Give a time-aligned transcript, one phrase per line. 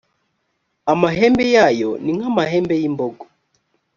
[0.91, 3.23] amahembe yayo ni nk’amahembe y’imbogo: